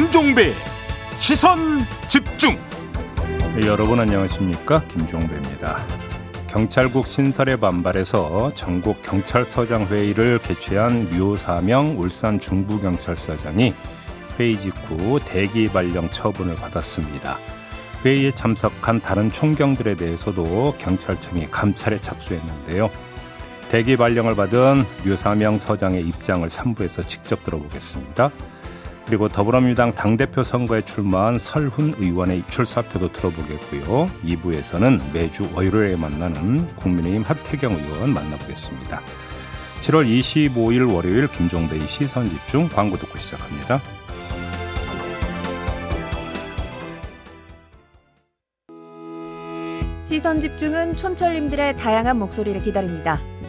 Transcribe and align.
김종배 0.00 0.52
시선 1.18 1.58
집중 2.08 2.56
네, 3.54 3.66
여러분 3.66 4.00
안녕하십니까 4.00 4.82
김종배입니다. 4.84 5.76
경찰국 6.48 7.06
신설에 7.06 7.56
반발해서 7.56 8.54
전국 8.54 9.02
경찰서장 9.02 9.88
회의를 9.88 10.38
개최한 10.38 11.10
류사명 11.10 12.00
울산 12.00 12.40
중부경찰서장이 12.40 13.74
회의 14.38 14.58
직후 14.58 15.20
대기 15.22 15.68
발령 15.68 16.08
처분을 16.08 16.56
받았습니다. 16.56 17.36
회의에 18.02 18.30
참석한 18.34 19.02
다른 19.02 19.30
총경들에 19.30 19.96
대해서도 19.96 20.76
경찰청이 20.78 21.50
감찰에 21.50 22.00
착수했는데요. 22.00 22.90
대기 23.68 23.98
발령을 23.98 24.34
받은 24.34 24.82
류사명 25.04 25.58
서장의 25.58 26.00
입장을 26.06 26.48
3부에서 26.48 27.06
직접 27.06 27.44
들어보겠습니다. 27.44 28.30
그리고 29.10 29.26
더불어민주당 29.28 29.92
당대표 29.92 30.44
선거에 30.44 30.82
출마한 30.82 31.36
설훈 31.36 31.94
의원의 31.98 32.44
출사표도 32.48 33.10
들어보겠고요. 33.10 34.08
2부에서는 34.24 35.00
매주 35.12 35.48
월요일에 35.52 35.96
만나는 35.96 36.64
국민의힘 36.76 37.22
하태경 37.22 37.72
의원 37.72 38.14
만나보겠습니다. 38.14 39.00
7월 39.82 40.06
25일 40.06 40.94
월요일 40.94 41.26
김종배의 41.26 41.88
시선집중 41.88 42.68
광고 42.68 42.96
듣고 42.98 43.18
시작합니다. 43.18 43.80
시선 50.04 50.40
집중은 50.40 50.94
촌철님들의 50.94 51.78
다양한 51.78 52.16
목소리를 52.16 52.60
기다립니다. 52.60 53.18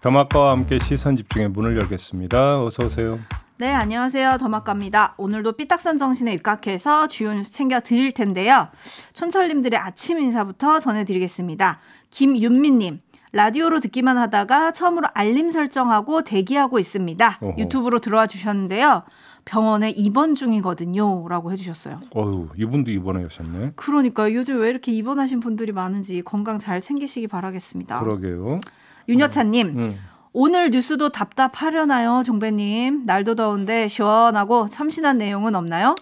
더마카와 0.00 0.52
함께 0.52 0.78
시선 0.78 1.16
집중의 1.16 1.48
문을 1.48 1.76
열겠습니다. 1.76 2.62
어서 2.62 2.84
오세요. 2.86 3.18
네, 3.58 3.72
안녕하세요. 3.72 4.38
더마카입니다. 4.38 5.14
오늘도 5.16 5.52
삐딱선 5.52 5.98
정신에 5.98 6.32
입각해서 6.34 7.08
주요 7.08 7.32
뉴스 7.32 7.50
챙겨 7.50 7.80
드릴 7.80 8.12
텐데요. 8.12 8.68
촌철님들의 9.14 9.78
아침 9.78 10.20
인사부터 10.20 10.78
전해드리겠습니다. 10.78 11.80
김윤미님. 12.10 13.00
라디오로 13.32 13.80
듣기만 13.80 14.16
하다가 14.16 14.72
처음으로 14.72 15.08
알림 15.12 15.50
설정하고 15.50 16.22
대기하고 16.22 16.78
있습니다. 16.78 17.38
어허. 17.42 17.58
유튜브로 17.58 17.98
들어와 17.98 18.26
주셨는데요. 18.26 19.02
병원에 19.48 19.88
입원 19.88 20.34
중이거든요. 20.34 21.26
라고 21.26 21.50
해주셨어요. 21.50 22.00
어유 22.14 22.48
이분도 22.58 22.90
입원하셨네. 22.90 23.72
그러니까 23.76 24.30
요즘 24.34 24.60
왜 24.60 24.68
이렇게 24.68 24.92
입원하신 24.92 25.40
분들이 25.40 25.72
많은지 25.72 26.20
건강 26.20 26.58
잘 26.58 26.82
챙기시기 26.82 27.28
바라겠습니다. 27.28 27.98
그러게요. 27.98 28.60
윤여찬님. 29.08 29.66
음. 29.68 29.78
음. 29.78 29.88
오늘 30.34 30.70
뉴스도 30.70 31.08
답답하려나요, 31.08 32.22
종배님? 32.26 33.06
날도 33.06 33.36
더운데 33.36 33.88
시원하고 33.88 34.68
참신한 34.68 35.16
내용은 35.16 35.54
없나요? 35.54 35.94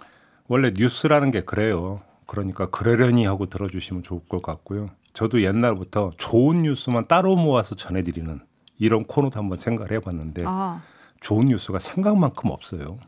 원래 0.48 0.72
뉴스라는 0.74 1.30
게 1.30 1.42
그래요. 1.42 2.00
그러니까 2.26 2.66
그러려니 2.66 3.26
하고 3.26 3.46
들어주시면 3.46 4.02
좋을 4.02 4.22
것 4.28 4.42
같고요. 4.42 4.90
저도 5.12 5.42
옛날부터 5.42 6.10
좋은 6.16 6.62
뉴스만 6.62 7.06
따로 7.06 7.36
모아서 7.36 7.76
전해드리는 7.76 8.40
이런 8.78 9.04
코너도 9.04 9.38
한번 9.38 9.56
생각을 9.56 9.92
해봤는데 9.92 10.42
아. 10.44 10.82
좋은 11.20 11.46
뉴스가 11.46 11.78
생각만큼 11.78 12.50
없어요. 12.50 12.98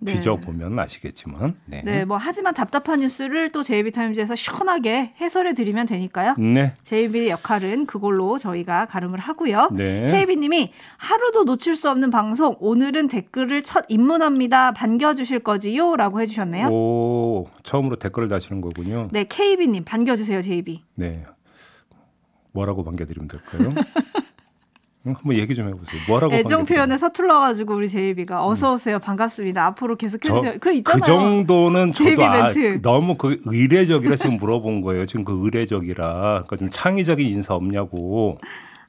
네. 0.00 0.12
뒤져보면 0.12 0.78
아시겠지만. 0.78 1.56
네. 1.64 1.80
네, 1.82 2.04
뭐 2.04 2.18
하지만 2.18 2.52
답답한 2.52 3.00
뉴스를 3.00 3.50
또 3.50 3.62
제이비타임즈에서 3.62 4.36
시원하게 4.36 5.14
해설해 5.18 5.54
드리면 5.54 5.86
되니까요. 5.86 6.34
네. 6.36 6.74
제이비의 6.82 7.30
역할은 7.30 7.86
그걸로 7.86 8.36
저희가 8.36 8.86
가름을 8.86 9.18
하고요. 9.18 9.70
네. 9.72 10.06
케이비님이 10.08 10.72
하루도 10.98 11.44
놓칠 11.44 11.76
수 11.76 11.88
없는 11.88 12.10
방송 12.10 12.56
오늘은 12.60 13.08
댓글을 13.08 13.62
첫 13.62 13.86
입문합니다. 13.88 14.72
반겨 14.72 15.14
주실 15.14 15.38
거지요?라고 15.38 16.20
해 16.20 16.26
주셨네요. 16.26 16.68
오, 16.68 17.48
처음으로 17.62 17.96
댓글을 17.96 18.28
다시는 18.28 18.60
거군요. 18.60 19.08
네, 19.12 19.24
케이비님 19.26 19.84
반겨 19.84 20.16
주세요, 20.16 20.42
제이비. 20.42 20.82
네. 20.94 21.24
뭐라고 22.52 22.84
반겨 22.84 23.06
드리면 23.06 23.28
될까요? 23.28 23.72
한번 25.14 25.36
얘기 25.36 25.54
좀 25.54 25.68
해보세요. 25.68 26.00
뭐라고 26.08 26.34
애정 26.34 26.64
표현에 26.64 26.96
서툴러가지고 26.96 27.74
우리 27.74 27.88
제이비가 27.88 28.46
어서 28.46 28.74
오세요 28.74 28.98
반갑습니다. 28.98 29.64
앞으로 29.66 29.96
계속 29.96 30.24
해주세요. 30.24 30.54
그 30.60 30.72
있잖아요. 30.72 31.00
그 31.00 31.06
정도는 31.06 31.92
저도 31.92 32.24
아, 32.24 32.52
너무 32.82 33.16
그 33.16 33.40
의례적이라 33.44 34.16
지금 34.16 34.36
물어본 34.36 34.80
거예요. 34.82 35.06
지금 35.06 35.24
그 35.24 35.38
의례적이라 35.44 36.04
그러니까 36.46 36.56
좀 36.56 36.70
창의적인 36.70 37.26
인사 37.26 37.54
없냐고. 37.54 38.38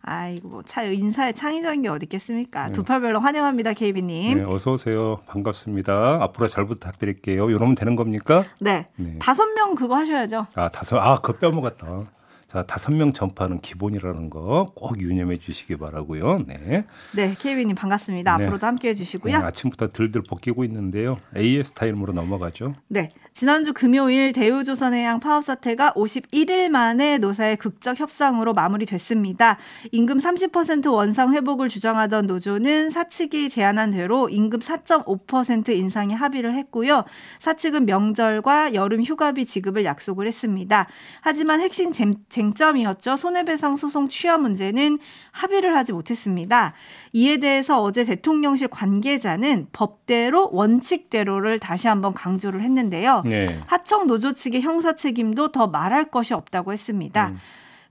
아이고 0.09 0.47
뭐 0.47 0.61
차, 0.65 0.83
인사에 0.83 1.33
창의적인 1.33 1.81
게 1.81 1.89
어디 1.89 2.05
있겠습니까? 2.05 2.67
네. 2.67 2.73
두팔별로 2.73 3.19
환영합니다, 3.19 3.73
케이비님. 3.73 4.37
네, 4.37 4.43
어서 4.47 4.71
오세요. 4.71 5.19
반갑습니다. 5.27 6.19
앞으로 6.21 6.47
잘 6.47 6.65
부탁드릴게요. 6.65 7.49
이러면 7.49 7.75
되는 7.75 7.97
겁니까? 7.97 8.45
네. 8.61 8.87
네. 8.95 9.17
다섯 9.19 9.45
명 9.47 9.75
그거 9.75 9.97
하셔야죠. 9.97 10.47
아 10.55 10.69
다섯 10.69 10.97
아그 10.97 11.39
빼먹었다. 11.39 12.05
자, 12.47 12.63
다섯 12.63 12.93
명 12.93 13.11
전파는 13.11 13.59
기본이라는 13.59 14.29
거 14.29 14.71
꼭 14.75 15.01
유념해 15.01 15.35
주시기 15.37 15.75
바라고요. 15.77 16.43
네. 16.47 16.85
네, 17.13 17.35
케이비님 17.37 17.75
반갑습니다. 17.75 18.37
네. 18.37 18.45
앞으로도 18.45 18.65
함께 18.65 18.89
해 18.89 18.93
주시고요. 18.93 19.37
네, 19.37 19.43
아침부터 19.43 19.91
들들 19.91 20.23
벗기고 20.23 20.63
있는데요. 20.63 21.17
AS 21.35 21.71
타임으로 21.71 22.13
넘어가죠. 22.13 22.75
네, 22.87 23.09
지난주 23.33 23.73
금요일 23.73 24.33
대우조선해양 24.33 25.19
파업 25.19 25.43
사태가 25.43 25.93
51일 25.93 26.69
만에 26.69 27.17
노사의 27.17 27.57
극적 27.57 27.99
협상으로 27.99 28.53
마무리됐습니다. 28.53 29.57
임금 29.91 30.17
30% 30.17 30.91
원상 30.93 31.33
회복을 31.33 31.69
주장하던 31.69 32.27
노조는 32.27 32.89
사측이 32.89 33.49
제안한 33.49 33.91
대로 33.91 34.29
임금 34.29 34.59
4.5% 34.59 35.69
인상에 35.69 36.13
합의를 36.13 36.55
했고요. 36.55 37.03
사측은 37.39 37.85
명절과 37.85 38.73
여름 38.73 39.03
휴가비 39.03 39.45
지급을 39.45 39.85
약속을 39.85 40.27
했습니다. 40.27 40.87
하지만 41.21 41.61
핵심 41.61 41.91
쟁 41.91 42.13
쟁점이었죠. 42.37 43.17
손해배상 43.17 43.75
소송 43.75 44.07
취하 44.07 44.37
문제는 44.37 44.99
합의를 45.31 45.75
하지 45.75 45.91
못했습니다. 45.93 46.73
이에 47.13 47.37
대해서 47.37 47.81
어제 47.81 48.03
대통령실 48.03 48.67
관계자는 48.67 49.67
법대로 49.71 50.49
원칙대로를 50.51 51.59
다시 51.59 51.87
한번 51.87 52.13
강조를 52.13 52.61
했는데요. 52.61 53.23
네. 53.25 53.59
하청 53.67 54.07
노조 54.07 54.33
측의 54.33 54.61
형사 54.61 54.93
책임도 54.95 55.51
더 55.51 55.67
말할 55.67 56.05
것이 56.11 56.33
없다고 56.33 56.73
했습니다. 56.73 57.29
음. 57.29 57.37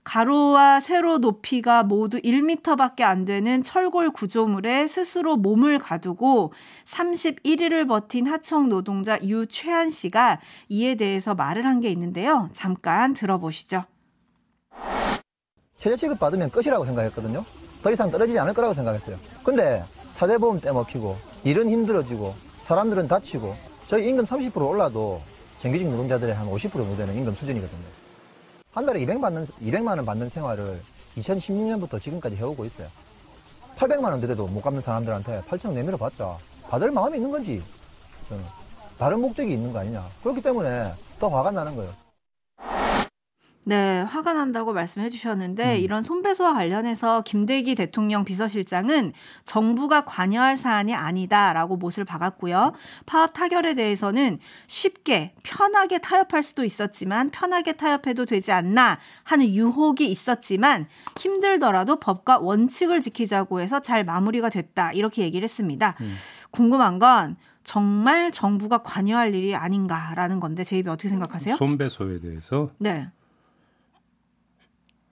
가로와 0.05 0.79
세로 0.79 1.17
높이가 1.17 1.83
모두 1.83 2.17
1미터밖에 2.21 3.01
안 3.01 3.25
되는 3.25 3.61
철골 3.61 4.11
구조물에 4.11 4.87
스스로 4.87 5.35
몸을 5.35 5.79
가두고 5.79 6.53
31일을 6.85 7.89
버틴 7.89 8.25
하청 8.25 8.69
노동자 8.69 9.19
유최한 9.21 9.91
씨가 9.91 10.39
이에 10.69 10.95
대해서 10.95 11.35
말을 11.35 11.65
한 11.65 11.81
게 11.81 11.89
있는데요. 11.91 12.49
잠깐 12.53 13.11
들어보시죠. 13.11 13.83
최저 15.77 15.95
취급 15.95 16.19
받으면 16.19 16.49
끝이라고 16.49 16.85
생각했거든요. 16.85 17.45
더 17.83 17.91
이상 17.91 18.09
떨어지지 18.09 18.39
않을 18.39 18.53
거라고 18.53 18.73
생각했어요. 18.73 19.17
근데 19.43 19.83
사대보험 20.13 20.59
떼먹히고 20.59 21.15
일은 21.43 21.69
힘들어지고 21.69 22.33
사람들은 22.63 23.07
다치고 23.07 23.55
저희 23.87 24.09
임금 24.09 24.25
30% 24.25 24.67
올라도 24.67 25.21
정규직 25.59 25.89
노동자들의 25.89 26.33
한 26.33 26.47
50% 26.47 26.71
정도 26.71 26.95
되는 26.95 27.15
임금 27.15 27.35
수준이거든요. 27.35 27.83
한 28.73 28.85
달에 28.85 28.99
200만, 29.05 29.21
받는, 29.21 29.45
200만 29.45 29.87
원 29.97 30.05
받는 30.05 30.29
생활을 30.29 30.81
2016년부터 31.17 32.01
지금까지 32.01 32.35
해오고 32.35 32.65
있어요. 32.65 32.87
800만 33.77 34.05
원 34.05 34.21
드려도 34.21 34.47
못 34.47 34.61
갚는 34.61 34.81
사람들한테 34.81 35.41
8천 35.47 35.67
원 35.67 35.75
내밀어 35.75 35.97
봤자 35.97 36.37
받을 36.69 36.91
마음이 36.91 37.17
있는 37.17 37.31
건지 37.31 37.63
다른 38.97 39.21
목적이 39.21 39.53
있는 39.53 39.71
거 39.71 39.79
아니냐. 39.79 40.03
그렇기 40.23 40.41
때문에 40.41 40.93
더 41.19 41.27
화가 41.27 41.51
나는 41.51 41.75
거예요. 41.75 41.91
네, 43.67 43.99
화가 43.99 44.31
난다고 44.31 44.71
말씀해 44.71 45.09
주셨는데 45.09 45.75
음. 45.75 45.81
이런 45.81 46.01
손배소와 46.01 46.53
관련해서 46.53 47.19
김대기 47.23 47.75
대통령 47.75 48.23
비서실장은 48.23 49.11
정부가 49.43 50.05
관여할 50.05 50.55
사안이 50.55 50.95
아니다라고 50.95 51.75
못을 51.75 52.05
박았고요. 52.05 52.71
파업 53.05 53.33
타결에 53.33 53.73
대해서는 53.73 54.39
쉽게 54.67 55.33
편하게 55.43 55.97
타협할 55.97 56.43
수도 56.43 56.63
있었지만 56.63 57.29
편하게 57.29 57.73
타협해도 57.73 58.23
되지 58.23 58.53
않나 58.53 58.99
하는 59.23 59.45
유혹이 59.49 60.05
있었지만 60.05 60.87
힘들더라도 61.17 61.99
법과 61.99 62.37
원칙을 62.37 63.01
지키자고 63.01 63.59
해서 63.59 63.81
잘 63.81 64.05
마무리가 64.05 64.49
됐다. 64.49 64.93
이렇게 64.93 65.23
얘기를 65.23 65.43
했습니다. 65.43 65.95
음. 65.99 66.15
궁금한 66.51 66.99
건 66.99 67.35
정말 67.65 68.31
정부가 68.31 68.77
관여할 68.77 69.35
일이 69.35 69.53
아닌가라는 69.53 70.39
건데 70.39 70.63
제 70.63 70.77
입이 70.77 70.89
어떻게 70.89 71.09
생각하세요? 71.09 71.57
손배소에 71.57 72.21
대해서 72.21 72.71
네. 72.77 73.07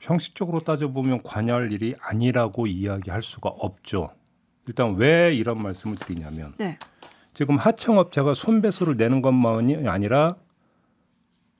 형식적으로 0.05 0.59
따져보면 0.59 1.23
관여할 1.23 1.71
일이 1.71 1.95
아니라고 1.99 2.67
이야기할 2.67 3.23
수가 3.23 3.49
없죠. 3.49 4.11
일단 4.67 4.95
왜 4.95 5.33
이런 5.33 5.61
말씀을 5.61 5.95
드리냐면 5.95 6.53
네. 6.57 6.77
지금 7.33 7.57
하청업체가 7.57 8.35
손배소를 8.35 8.97
내는 8.97 9.21
것만이 9.21 9.87
아니라 9.87 10.35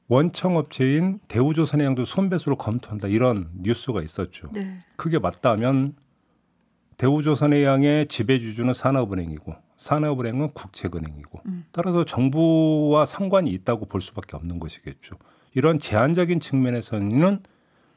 원청업체인 0.08 1.20
대우조선해양도 1.28 2.06
손배소를 2.06 2.58
검토한다 2.58 3.08
이런 3.08 3.50
뉴스가 3.56 4.04
있었죠. 4.04 4.50
네. 4.54 4.80
그게 4.96 5.18
맞다면 5.18 5.96
대우조선해양의 6.98 8.08
지배주주는 8.08 8.72
산업은행이고 8.74 9.56
산업은행은 9.78 10.52
국책은행이고 10.54 11.42
음. 11.48 11.66
따라서 11.72 12.06
정부와 12.06 13.06
상관이 13.06 13.50
있다고 13.52 13.88
볼 13.88 14.02
수밖에 14.02 14.38
없는 14.38 14.60
것이겠죠. 14.60 15.16
이런 15.56 15.80
제한적인 15.80 16.40
측면에서는 16.40 17.42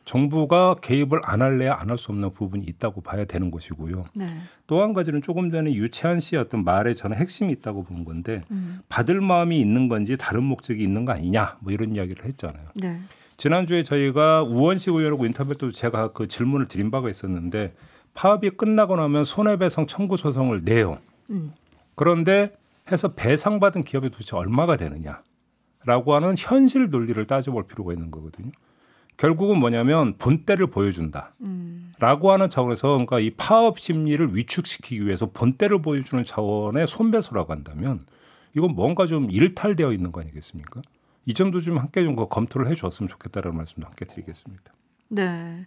정부가 0.08 0.76
개입을 0.80 1.20
안 1.24 1.42
할래야 1.42 1.74
안 1.78 1.90
할 1.90 1.98
수 1.98 2.12
없는 2.12 2.32
부분이 2.32 2.64
있다고 2.66 3.02
봐야 3.02 3.24
되는 3.24 3.50
것이고요. 3.50 4.06
네. 4.14 4.26
또한 4.66 4.94
가지는 4.94 5.20
조금 5.20 5.50
전에 5.50 5.72
유채한 5.74 6.20
씨의 6.20 6.40
어떤 6.40 6.64
말에 6.64 6.94
저는 6.94 7.16
핵심이 7.16 7.52
있다고 7.52 7.84
본 7.84 8.04
건데 8.04 8.42
음. 8.50 8.80
받을 8.88 9.20
마음이 9.20 9.60
있는 9.60 9.88
건지 9.88 10.16
다른 10.16 10.44
목적이 10.44 10.82
있는 10.82 11.04
거 11.04 11.12
아니냐 11.12 11.58
뭐 11.60 11.72
이런 11.72 11.94
이야기를 11.94 12.24
했잖아요. 12.24 12.68
네. 12.74 13.00
지난주에 13.36 13.82
저희가 13.82 14.42
우원식 14.42 14.94
의원하고 14.94 15.26
인터뷰 15.26 15.52
때도 15.54 15.72
제가 15.72 16.12
그 16.12 16.26
질문을 16.26 16.66
드린 16.66 16.90
바가 16.90 17.10
있었는데 17.10 17.74
파업이 18.14 18.50
끝나고 18.50 18.96
나면 18.96 19.24
손해배상 19.24 19.86
청구 19.86 20.16
소송을 20.16 20.62
내요. 20.64 20.98
음. 21.30 21.52
그런데 21.94 22.52
해서 22.90 23.08
배상받은 23.14 23.82
기업이 23.82 24.08
도대체 24.10 24.36
얼마가 24.36 24.76
되느냐라고 24.76 26.14
하는 26.14 26.34
현실 26.38 26.88
논리를 26.90 27.22
따져볼 27.26 27.66
필요가 27.66 27.92
있는 27.92 28.10
거거든요. 28.10 28.50
결국은 29.18 29.58
뭐냐면 29.58 30.16
본때를 30.16 30.68
보여준다. 30.68 31.34
음. 31.42 31.92
라고 31.98 32.32
하는 32.32 32.48
차원에서 32.48 32.88
그러니까 32.90 33.18
이 33.18 33.30
파업 33.30 33.80
심리를 33.80 34.34
위축시키기 34.34 35.04
위해서 35.04 35.26
본때를 35.26 35.82
보여주는 35.82 36.22
차원의 36.24 36.86
손배소라고 36.86 37.52
한다면 37.52 38.06
이건 38.56 38.74
뭔가 38.74 39.06
좀 39.06 39.30
일탈되어 39.30 39.92
있는 39.92 40.12
거 40.12 40.20
아니겠습니까? 40.20 40.80
이 41.26 41.34
점도 41.34 41.60
좀 41.60 41.78
함께 41.78 42.04
좀 42.04 42.16
검토를 42.16 42.68
해 42.68 42.74
주었으면 42.74 43.08
좋겠다는 43.08 43.56
말씀도 43.56 43.86
함께 43.86 44.04
드리겠습니다. 44.04 44.72
네. 45.10 45.66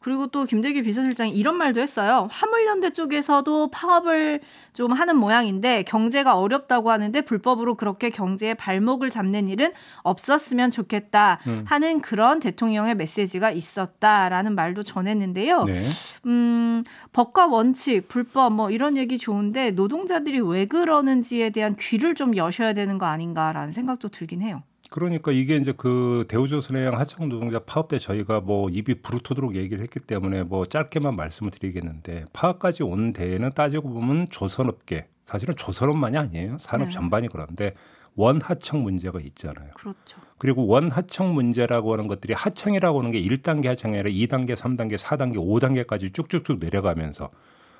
그리고 0.00 0.26
또 0.26 0.44
김대기 0.44 0.82
비서실장이 0.82 1.32
이런 1.32 1.56
말도 1.56 1.80
했어요. 1.80 2.28
화물연대 2.30 2.90
쪽에서도 2.90 3.70
파업을 3.70 4.40
좀 4.74 4.92
하는 4.92 5.16
모양인데 5.16 5.84
경제가 5.84 6.36
어렵다고 6.36 6.90
하는데 6.90 7.20
불법으로 7.22 7.76
그렇게 7.76 8.10
경제의 8.10 8.54
발목을 8.56 9.08
잡는 9.08 9.48
일은 9.48 9.72
없었으면 10.02 10.70
좋겠다 10.70 11.38
음. 11.46 11.64
하는 11.66 12.00
그런 12.02 12.38
대통령의 12.38 12.94
메시지가 12.96 13.50
있었다라는 13.50 14.54
말도 14.54 14.82
전했는데요. 14.82 15.64
네. 15.64 15.82
음, 16.26 16.84
법과 17.14 17.46
원칙, 17.46 18.08
불법 18.08 18.52
뭐 18.52 18.70
이런 18.70 18.98
얘기 18.98 19.16
좋은데 19.16 19.70
노동자들이 19.70 20.40
왜 20.40 20.66
그러는지에 20.66 21.50
대한 21.50 21.74
귀를 21.78 22.14
좀 22.14 22.36
여셔야 22.36 22.74
되는 22.74 22.98
거 22.98 23.06
아닌가라는 23.06 23.70
생각도 23.70 24.08
들긴 24.08 24.42
해요. 24.42 24.62
그러니까 24.92 25.32
이게 25.32 25.56
이제 25.56 25.72
그 25.74 26.24
대우조선해양 26.28 26.98
하청 26.98 27.28
노동자 27.30 27.58
파업 27.58 27.88
때 27.88 27.98
저희가 27.98 28.40
뭐 28.40 28.68
입이 28.68 28.96
부르토록 29.02 29.56
얘기를 29.56 29.82
했기 29.82 29.98
때문에 29.98 30.42
뭐 30.42 30.66
짧게만 30.66 31.16
말씀을 31.16 31.50
드리겠는데 31.50 32.26
파업까지 32.32 32.82
온 32.82 33.12
데에는 33.12 33.50
따지고 33.54 33.88
보면 33.88 34.28
조선업계 34.28 35.08
사실은 35.24 35.56
조선업만이 35.56 36.18
아니에요 36.18 36.58
산업 36.58 36.86
네. 36.86 36.90
전반이 36.90 37.28
그런데 37.28 37.72
원하청 38.14 38.82
문제가 38.82 39.18
있잖아요. 39.20 39.70
그렇죠. 39.74 40.20
그리고 40.36 40.66
원하청 40.66 41.32
문제라고 41.32 41.94
하는 41.94 42.06
것들이 42.06 42.34
하청이라고 42.34 42.98
하는 42.98 43.12
게 43.12 43.22
1단계 43.22 43.68
하청이 43.68 43.98
아니라 43.98 44.10
2단계, 44.10 44.54
3단계, 44.54 44.98
4단계, 44.98 45.36
5단계까지 45.36 46.12
쭉쭉쭉 46.12 46.58
내려가면서 46.58 47.30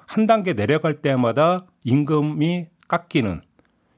한 0.06 0.26
단계 0.26 0.54
내려갈 0.54 1.02
때마다 1.02 1.66
임금이 1.84 2.68
깎이는 2.88 3.42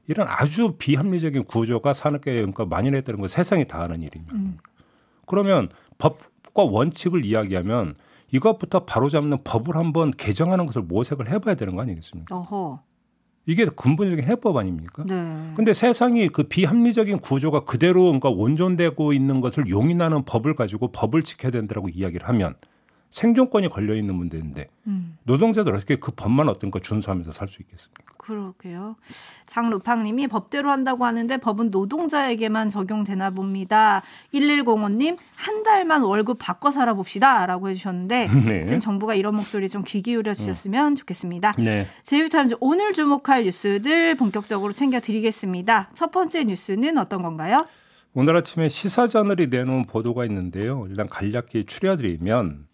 이런 0.07 0.27
아주 0.27 0.75
비합리적인 0.77 1.45
구조가 1.45 1.93
산업계에 1.93 2.35
그러니까 2.35 2.65
만연했다는 2.65 3.19
건 3.19 3.27
세상이 3.27 3.65
다 3.65 3.81
아는 3.81 4.01
일입니다. 4.01 4.35
음. 4.35 4.57
그러면 5.25 5.69
법과 5.97 6.63
원칙을 6.63 7.25
이야기하면 7.25 7.95
이것부터 8.31 8.85
바로잡는 8.85 9.39
법을 9.43 9.75
한번 9.75 10.11
개정하는 10.11 10.65
것을 10.65 10.83
모색을 10.83 11.29
해봐야 11.29 11.55
되는 11.55 11.75
거 11.75 11.81
아니겠습니까? 11.81 12.35
어허. 12.35 12.81
이게 13.47 13.65
근본적인 13.65 14.25
해법 14.25 14.57
아닙니까? 14.57 15.03
네. 15.07 15.53
근데 15.55 15.73
세상이 15.73 16.29
그 16.29 16.43
비합리적인 16.43 17.19
구조가 17.19 17.61
그대로 17.61 18.05
그러니까 18.05 18.29
온전되고 18.29 19.13
있는 19.13 19.39
것을 19.39 19.69
용인하는 19.69 20.23
법을 20.25 20.55
가지고 20.55 20.91
법을 20.91 21.23
지켜야 21.23 21.51
된다고 21.51 21.87
이야기를 21.87 22.27
하면 22.27 22.55
생존권이 23.15 23.69
걸려 23.69 23.95
있는 23.95 24.13
문제인데 24.15 24.67
음. 24.87 25.17
노동자들 25.23 25.73
어떻게 25.73 25.95
그 25.95 26.11
법만 26.11 26.49
어떤 26.49 26.69
거 26.69 26.79
준수하면서 26.79 27.31
살 27.31 27.47
수 27.47 27.61
있겠습니까? 27.61 28.03
그러게요. 28.17 28.97
장루팡님이 29.45 30.27
법대로 30.27 30.69
한다고 30.69 31.05
하는데 31.05 31.37
법은 31.37 31.69
노동자에게만 31.71 32.67
적용되나 32.69 33.29
봅니다. 33.29 34.01
1105님 34.33 35.15
한 35.35 35.63
달만 35.63 36.01
월급 36.01 36.39
바꿔 36.41 36.71
살아봅시다라고 36.71 37.69
해주셨는데 37.69 38.27
네. 38.67 38.79
정부가 38.79 39.15
이런 39.15 39.35
목소리 39.35 39.69
좀 39.69 39.83
귀 39.83 40.01
기울여 40.01 40.33
주셨으면 40.33 40.95
좋겠습니다. 40.95 41.53
네. 41.57 41.87
제이비타임즈 42.03 42.55
오늘 42.59 42.91
주목할 42.91 43.45
뉴스들 43.45 44.15
본격적으로 44.15 44.73
챙겨드리겠습니다. 44.73 45.91
첫 45.93 46.11
번째 46.11 46.43
뉴스는 46.43 46.97
어떤 46.97 47.21
건가요? 47.21 47.65
오늘 48.13 48.35
아침에 48.35 48.67
시사저널이 48.67 49.47
내놓은 49.47 49.85
보도가 49.85 50.25
있는데요. 50.25 50.85
일단 50.89 51.07
간략히 51.07 51.65
추려드리면 51.65 52.65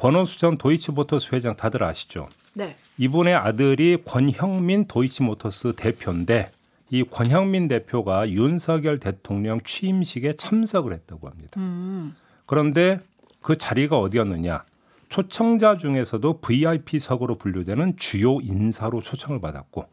권오수 0.00 0.38
전 0.38 0.56
도이치모터스 0.56 1.34
회장 1.34 1.54
다들 1.56 1.82
아시죠? 1.84 2.28
네. 2.54 2.74
이분의 2.96 3.34
아들이 3.34 3.98
권형민 4.02 4.86
도이치모터스 4.86 5.74
대표인데 5.76 6.50
이 6.88 7.04
권형민 7.04 7.68
대표가 7.68 8.28
윤석열 8.30 8.98
대통령 8.98 9.60
취임식에 9.60 10.32
참석을 10.32 10.94
했다고 10.94 11.28
합니다. 11.28 11.60
음. 11.60 12.16
그런데 12.46 12.98
그 13.42 13.58
자리가 13.58 13.98
어디였느냐? 13.98 14.64
초청자 15.10 15.76
중에서도 15.76 16.40
VIP석으로 16.40 17.36
분류되는 17.36 17.96
주요 17.98 18.40
인사로 18.40 19.02
초청을 19.02 19.40
받았고 19.40 19.84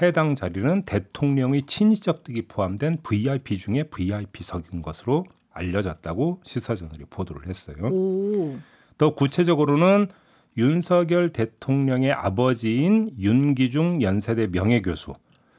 해당 0.00 0.36
자리는 0.36 0.82
대통령의 0.82 1.62
친인척 1.62 2.22
등이 2.22 2.42
포함된 2.42 2.98
VIP 3.02 3.58
중에 3.58 3.82
VIP석인 3.84 4.82
것으로 4.82 5.24
알려졌다고 5.52 6.42
시사저널이 6.44 7.06
보도를 7.10 7.48
했어요. 7.48 7.88
오. 7.88 8.56
더 8.98 9.14
구체적으로는 9.14 10.08
윤석열 10.56 11.30
대통령의 11.30 12.12
아버지인 12.12 13.12
윤기중 13.18 14.02
연세대 14.02 14.48
명예교수 14.48 15.14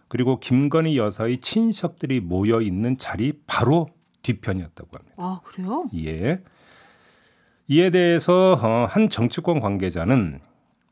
그리고 0.09 0.39
김건희 0.39 0.97
여사의 0.97 1.39
친척들이 1.39 2.19
모여 2.19 2.61
있는 2.61 2.97
자리 2.97 3.33
바로 3.47 3.89
뒤편이었다고 4.23 4.89
합니다. 4.93 5.15
아 5.17 5.39
그래요? 5.43 5.89
예. 5.95 6.41
이에 7.67 7.89
대해서 7.91 8.59
어, 8.61 8.85
한 8.89 9.09
정치권 9.09 9.59
관계자는 9.59 10.41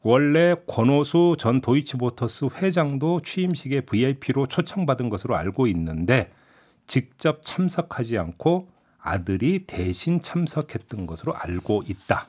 원래 0.04 0.56
권오수 0.68 1.36
전 1.38 1.60
도이치모터스 1.60 2.50
회장도 2.62 3.24
취임식에 3.24 3.82
VIP로 3.82 4.48
초청받은 4.48 5.10
것으로 5.10 5.36
알고 5.36 5.68
있는데 5.68 6.32
직접 6.86 7.44
참석하지 7.44 8.18
않고 8.18 8.70
아들이 9.00 9.66
대신 9.66 10.22
참석했던 10.22 11.08
것으로 11.08 11.36
알고 11.36 11.84
있다. 11.88 12.28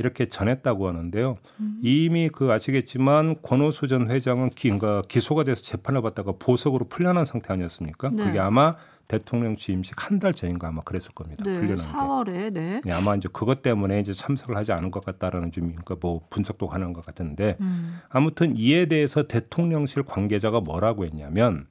이렇게 0.00 0.30
전했다고 0.30 0.88
하는데요. 0.88 1.36
이미 1.82 2.30
그 2.30 2.50
아시겠지만 2.50 3.36
권오수 3.42 3.86
전 3.86 4.10
회장은 4.10 4.48
기, 4.50 4.70
그러니까 4.70 5.02
기소가 5.08 5.44
돼서 5.44 5.62
재판을 5.62 6.00
받다가 6.00 6.32
보석으로 6.38 6.88
풀려난 6.88 7.26
상태 7.26 7.52
아니었습니까? 7.52 8.08
네. 8.10 8.24
그게 8.24 8.38
아마 8.38 8.76
대통령 9.08 9.56
취임식 9.56 10.08
한 10.10 10.18
달 10.18 10.32
전인가 10.32 10.68
아마 10.68 10.80
그랬을 10.82 11.12
겁니다. 11.14 11.44
네. 11.44 11.52
풀려난 11.52 11.76
게. 11.76 11.82
4월에 11.82 12.52
네. 12.52 12.80
네, 12.82 12.92
아마 12.92 13.14
이제 13.14 13.28
그것 13.30 13.60
때문에 13.60 14.00
이제 14.00 14.14
참석을 14.14 14.56
하지 14.56 14.72
않은 14.72 14.90
것 14.90 15.04
같다라는 15.04 15.52
좀 15.52 15.68
그러니까 15.68 15.96
뭐 16.00 16.22
분석도 16.30 16.66
가능한 16.66 16.94
것 16.94 17.04
같은데 17.04 17.58
음. 17.60 17.98
아무튼 18.08 18.56
이에 18.56 18.86
대해서 18.86 19.24
대통령실 19.26 20.04
관계자가 20.04 20.60
뭐라고 20.60 21.04
했냐면 21.04 21.66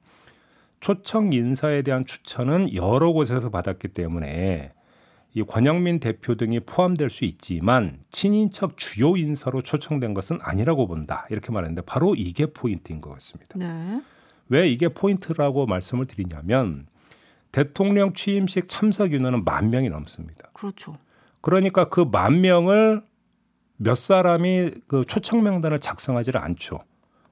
초청 0.78 1.32
인사에 1.32 1.82
대한 1.82 2.06
추천은 2.06 2.74
여러 2.74 3.10
곳에서 3.12 3.50
받았기 3.50 3.88
때문에 3.88 4.72
이 5.32 5.42
권영민 5.42 6.00
대표 6.00 6.34
등이 6.34 6.60
포함될 6.60 7.08
수 7.10 7.24
있지만 7.24 8.00
친인척 8.10 8.76
주요 8.76 9.16
인사로 9.16 9.62
초청된 9.62 10.12
것은 10.14 10.38
아니라고 10.42 10.88
본다 10.88 11.26
이렇게 11.30 11.52
말했는데 11.52 11.82
바로 11.82 12.14
이게 12.16 12.46
포인트인 12.46 13.00
것 13.00 13.10
같습니다. 13.14 13.56
네. 13.56 14.02
왜 14.48 14.68
이게 14.68 14.88
포인트라고 14.88 15.66
말씀을 15.66 16.06
드리냐면 16.06 16.86
대통령 17.52 18.12
취임식 18.12 18.68
참석 18.68 19.12
인원은 19.12 19.44
만 19.44 19.70
명이 19.70 19.88
넘습니다. 19.88 20.50
그렇죠. 20.52 20.96
그러니까 21.40 21.88
그 21.88 22.04
만 22.04 22.40
명을 22.40 23.02
몇 23.76 23.94
사람이 23.96 24.72
그 24.88 25.04
초청 25.06 25.42
명단을 25.42 25.78
작성하지를 25.78 26.40
않죠. 26.40 26.80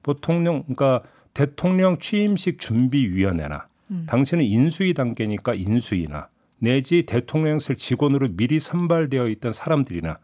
보통령 0.01 0.63
그러니까 0.63 1.01
대통령 1.33 1.99
취임식 1.99 2.59
준비위원회나 2.59 3.67
음. 3.91 4.05
당신은 4.07 4.43
인수위 4.45 4.93
단계니까 4.93 5.53
인수위나 5.53 6.29
내지 6.59 7.03
대통령실 7.03 7.75
직원으로 7.75 8.29
미리 8.35 8.59
선발되어 8.59 9.27
있던 9.27 9.53
사람들이나 9.53 10.19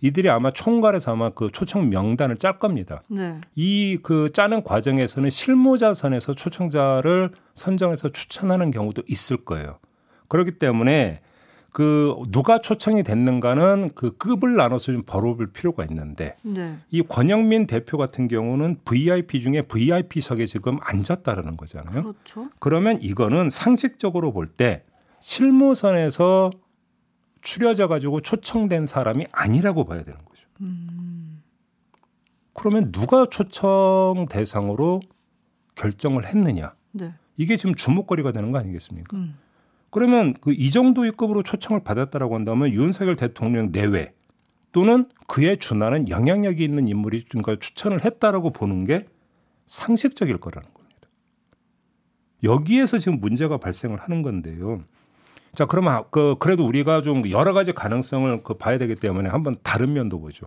이들이 0.00 0.28
아마 0.28 0.52
총괄해서 0.52 1.12
아마 1.12 1.30
그 1.30 1.50
초청 1.50 1.88
명단을 1.88 2.36
짤 2.36 2.58
겁니다. 2.58 3.02
네. 3.08 3.40
이그 3.54 4.30
짜는 4.32 4.62
과정에서는 4.62 5.30
실무자 5.30 5.94
선에서 5.94 6.34
초청자를 6.34 7.30
선정해서 7.54 8.10
추천하는 8.10 8.70
경우도 8.70 9.02
있을 9.06 9.38
거예요. 9.38 9.78
그렇기 10.28 10.52
때문에 10.58 11.20
그 11.72 12.14
누가 12.30 12.60
초청이 12.60 13.02
됐는가는 13.02 13.90
그 13.94 14.16
급을 14.16 14.56
나눠서 14.56 14.92
좀 14.92 15.02
벌어볼 15.02 15.48
필요가 15.52 15.84
있는데 15.84 16.36
네. 16.42 16.76
이 16.90 17.02
권영민 17.02 17.66
대표 17.66 17.98
같은 17.98 18.28
경우는 18.28 18.78
VIP 18.84 19.40
중에 19.40 19.62
VIP석에 19.62 20.46
지금 20.46 20.78
앉았다라는 20.80 21.56
거잖아요. 21.58 22.02
그렇죠. 22.02 22.48
그러면 22.60 23.00
이거는 23.02 23.50
상식적으로 23.50 24.32
볼때 24.32 24.84
실무선에서 25.26 26.50
추려져 27.42 27.88
가지고 27.88 28.20
초청된 28.20 28.86
사람이 28.86 29.26
아니라고 29.32 29.84
봐야 29.84 30.04
되는 30.04 30.20
거죠. 30.24 30.46
그러면 32.52 32.92
누가 32.92 33.26
초청 33.26 34.26
대상으로 34.30 35.00
결정을 35.74 36.26
했느냐? 36.26 36.74
네. 36.92 37.12
이게 37.36 37.56
지금 37.56 37.74
주목거리가 37.74 38.30
되는 38.30 38.52
거 38.52 38.58
아니겠습니까? 38.58 39.16
음. 39.16 39.36
그러면 39.90 40.34
그 40.34 40.52
이 40.52 40.70
정도의 40.70 41.10
급으로 41.12 41.42
초청을 41.42 41.82
받았다라고 41.82 42.36
한다면 42.36 42.72
윤석열 42.72 43.16
대통령 43.16 43.72
내외 43.72 44.14
또는 44.70 45.08
그에 45.26 45.56
준하는 45.56 46.08
영향력이 46.08 46.62
있는 46.62 46.86
인물이 46.86 47.24
그러니까 47.24 47.56
추천을 47.56 48.04
했다라고 48.04 48.50
보는 48.50 48.84
게 48.84 49.06
상식적일 49.66 50.38
거라는 50.38 50.72
겁니다. 50.72 51.00
여기에서 52.44 52.98
지금 52.98 53.18
문제가 53.18 53.56
발생을 53.56 53.98
하는 53.98 54.22
건데요. 54.22 54.82
자, 55.56 55.64
그러면 55.64 56.04
그 56.10 56.36
그래도 56.38 56.66
우리가 56.66 57.00
좀 57.00 57.28
여러 57.30 57.54
가지 57.54 57.72
가능성을 57.72 58.42
그 58.44 58.54
봐야 58.54 58.76
되기 58.76 58.94
때문에 58.94 59.30
한번 59.30 59.56
다른 59.62 59.94
면도 59.94 60.20
보죠. 60.20 60.46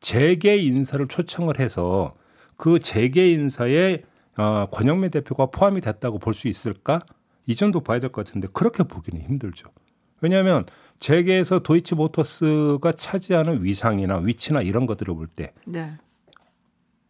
재계 0.00 0.56
인사를 0.56 1.06
초청을 1.08 1.60
해서 1.60 2.14
그 2.56 2.78
재계 2.78 3.30
인사에 3.32 4.02
어, 4.38 4.66
권영민 4.70 5.10
대표가 5.10 5.46
포함이 5.46 5.82
됐다고 5.82 6.18
볼 6.18 6.32
수 6.32 6.48
있을까? 6.48 7.00
이 7.46 7.54
정도 7.54 7.80
봐야 7.80 8.00
될 8.00 8.10
것 8.10 8.24
같은데 8.24 8.48
그렇게 8.52 8.82
보기는 8.82 9.20
힘들죠. 9.22 9.68
왜냐하면 10.22 10.64
재계에서 11.00 11.58
도이치모터스가 11.58 12.92
차지하는 12.92 13.62
위상이나 13.62 14.16
위치나 14.18 14.62
이런 14.62 14.86
것들을 14.86 15.14
볼때 15.14 15.52
네. 15.66 15.92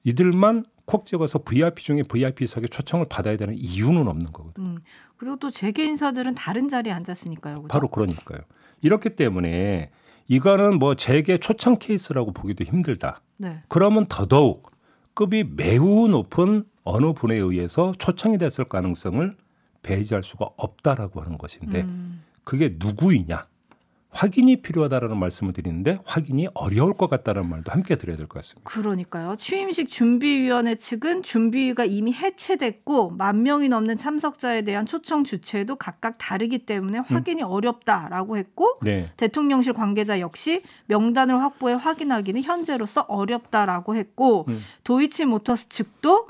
이들만 0.02 0.64
콕 0.86 1.04
찍어서 1.04 1.40
VIP 1.40 1.82
중에 1.82 2.02
VIP석에 2.02 2.68
초청을 2.68 3.06
받아야 3.08 3.36
되는 3.36 3.54
이유는 3.54 4.08
없는 4.08 4.32
거거든요. 4.32 4.66
음. 4.66 4.78
그리고 5.16 5.36
또 5.36 5.50
재계 5.50 5.84
인사들은 5.84 6.34
다른 6.34 6.68
자리에 6.68 6.92
앉았으니까요. 6.92 7.56
그죠? 7.56 7.68
바로 7.68 7.88
그러니까요. 7.88 8.40
이렇기 8.80 9.10
때문에 9.10 9.90
이거는 10.28 10.78
뭐 10.78 10.94
재계 10.94 11.38
초청 11.38 11.76
케이스라고 11.76 12.32
보기도 12.32 12.64
힘들다. 12.64 13.20
네. 13.36 13.62
그러면 13.68 14.06
더더욱 14.08 14.70
급이 15.14 15.44
매우 15.44 16.08
높은 16.08 16.64
어느 16.84 17.12
분에 17.12 17.34
의해서 17.36 17.92
초청이 17.98 18.38
됐을 18.38 18.64
가능성을 18.64 19.32
배제할 19.82 20.22
수가 20.22 20.50
없다라고 20.56 21.20
하는 21.20 21.38
것인데 21.38 21.82
음. 21.82 22.22
그게 22.44 22.76
누구이냐 22.78 23.46
확인이 24.16 24.56
필요하다라는 24.56 25.18
말씀을 25.18 25.52
드리는데 25.52 25.98
확인이 26.06 26.48
어려울 26.54 26.94
것 26.94 27.10
같다는 27.10 27.48
말도 27.50 27.70
함께 27.70 27.96
드려야 27.96 28.16
될 28.16 28.26
것 28.26 28.38
같습니다. 28.40 28.70
그러니까요. 28.70 29.36
취임식 29.36 29.90
준비위원회 29.90 30.76
측은 30.76 31.22
준비위가 31.22 31.84
이미 31.84 32.14
해체됐고 32.14 33.10
만 33.10 33.42
명이 33.42 33.68
넘는 33.68 33.98
참석자에 33.98 34.62
대한 34.62 34.86
초청 34.86 35.22
주체도 35.22 35.76
각각 35.76 36.16
다르기 36.16 36.60
때문에 36.60 36.98
확인이 36.98 37.42
어렵다라고 37.42 38.38
했고 38.38 38.78
네. 38.82 39.12
대통령실 39.18 39.74
관계자 39.74 40.18
역시 40.20 40.62
명단을 40.86 41.40
확보해 41.42 41.74
확인하기는 41.74 42.42
현재로서 42.42 43.02
어렵다라고 43.02 43.96
했고 43.96 44.46
음. 44.48 44.62
도이치모터스 44.84 45.68
측도 45.68 46.28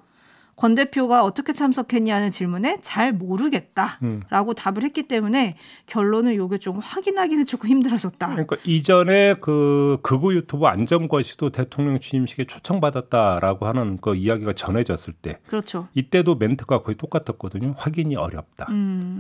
권 0.56 0.74
대표가 0.74 1.22
어떻게 1.22 1.52
참석했냐는 1.52 2.30
질문에 2.30 2.78
잘 2.80 3.12
모르겠다라고 3.12 4.00
음. 4.02 4.54
답을 4.56 4.82
했기 4.82 5.04
때문에 5.04 5.56
결론은 5.86 6.34
요게 6.34 6.58
좀 6.58 6.78
확인하기는 6.78 7.46
조금 7.46 7.68
힘들어졌다. 7.68 8.26
그러니까 8.26 8.56
이전에 8.64 9.34
그 9.40 9.98
극우 10.02 10.34
유튜브 10.34 10.66
안정권 10.66 11.22
씨도 11.22 11.50
대통령 11.50 12.00
취임식에 12.00 12.44
초청받았다라고 12.44 13.66
하는 13.66 13.98
그 14.00 14.14
이야기가 14.14 14.54
전해졌을 14.54 15.12
때 15.12 15.38
그렇죠. 15.46 15.88
이때도 15.94 16.36
멘트가 16.36 16.82
거의 16.82 16.96
똑같았거든요. 16.96 17.74
확인이 17.76 18.16
어렵다라는 18.16 18.72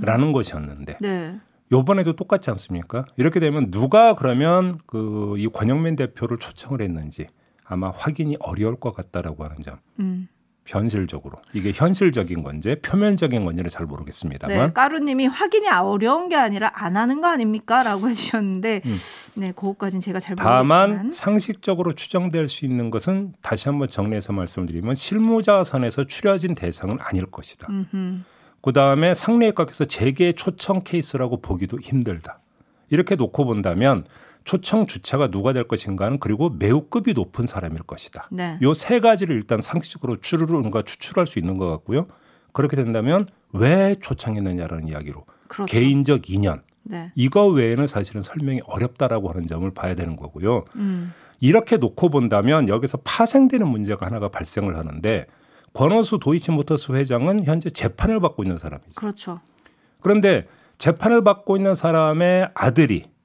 음. 0.04 0.32
것이었는데 0.32 0.98
네. 1.00 1.38
요번에도 1.72 2.14
똑같지 2.14 2.48
않습니까? 2.50 3.04
이렇게 3.16 3.40
되면 3.40 3.70
누가 3.70 4.14
그러면 4.14 4.78
그 4.86 5.36
이 5.36 5.48
권영민 5.48 5.96
대표를 5.96 6.38
초청을 6.38 6.80
했는지 6.80 7.26
아마 7.64 7.90
확인이 7.90 8.36
어려울 8.40 8.76
것 8.76 8.94
같다라고 8.94 9.44
하는 9.44 9.60
점. 9.62 9.78
음. 10.00 10.28
현실적으로 10.66 11.38
이게 11.52 11.72
현실적인 11.74 12.42
건지 12.42 12.76
표면적인 12.82 13.44
건지는 13.44 13.70
잘 13.70 13.86
모르겠습니다만 13.86 14.56
네, 14.58 14.72
까루님이 14.72 15.26
확인이 15.26 15.68
어려운 15.68 16.28
게 16.28 16.36
아니라 16.36 16.70
안 16.74 16.96
하는 16.96 17.20
거 17.20 17.28
아닙니까?라고 17.28 18.08
해주셨는데, 18.10 18.82
음. 18.84 18.96
네, 19.34 19.52
그거까지는 19.52 20.00
제가 20.00 20.20
잘 20.20 20.36
다만 20.36 20.90
모르겠지만, 20.90 21.12
상식적으로 21.12 21.92
추정될 21.92 22.48
수 22.48 22.64
있는 22.64 22.90
것은 22.90 23.34
다시 23.42 23.68
한번 23.68 23.88
정리해서 23.88 24.32
말씀드리면 24.32 24.96
실무자 24.96 25.64
선에서 25.64 26.04
추려진 26.04 26.54
대상은 26.54 26.98
아닐 27.00 27.26
것이다. 27.26 27.68
그 28.60 28.72
다음에 28.72 29.14
상례각에서 29.14 29.84
재계 29.84 30.32
초청 30.32 30.82
케이스라고 30.82 31.40
보기도 31.40 31.78
힘들다. 31.78 32.40
이렇게 32.90 33.14
놓고 33.14 33.44
본다면 33.44 34.04
초청 34.46 34.86
주체가 34.86 35.26
누가 35.26 35.52
될 35.52 35.64
것인가는 35.64 36.18
그리고 36.18 36.48
매우 36.48 36.82
급이 36.82 37.12
높은 37.14 37.46
사람일 37.46 37.82
것이다. 37.82 38.28
네, 38.30 38.56
요세 38.62 39.00
가지를 39.00 39.34
일단 39.34 39.60
상식적으로 39.60 40.20
추르르가 40.20 40.82
추출할 40.82 41.26
수 41.26 41.40
있는 41.40 41.58
것 41.58 41.68
같고요. 41.68 42.06
그렇게 42.52 42.76
된다면 42.76 43.26
왜 43.52 43.96
초청했느냐라는 44.00 44.88
이야기로 44.88 45.26
그렇죠. 45.48 45.70
개인적 45.70 46.30
인연 46.30 46.62
네, 46.84 47.10
이거 47.16 47.48
외에는 47.48 47.88
사실은 47.88 48.22
설명이 48.22 48.60
어렵다라고 48.66 49.28
하는 49.30 49.48
점을 49.48 49.68
봐야 49.72 49.96
되는 49.96 50.14
거고요. 50.14 50.64
음, 50.76 51.12
이렇게 51.40 51.76
놓고 51.76 52.08
본다면 52.10 52.68
여기서 52.68 52.98
파생되는 53.02 53.66
문제가 53.66 54.06
하나가 54.06 54.28
발생을 54.28 54.78
하는데 54.78 55.26
권오수 55.72 56.20
도이치모터스 56.20 56.92
회장은 56.92 57.44
현재 57.44 57.68
재판을 57.68 58.20
받고 58.20 58.44
있는 58.44 58.58
사람이죠. 58.58 58.92
그렇죠. 58.94 59.40
그런데 60.00 60.46
재판을 60.78 61.24
받고 61.24 61.56
있는 61.56 61.74
사람의 61.74 62.50
아들이 62.54 63.15